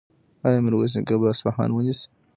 ایا 0.45 0.59
میرویس 0.65 0.93
نیکه 0.97 1.15
به 1.21 1.27
اصفهان 1.33 1.69
ونیسي؟ 1.71 2.05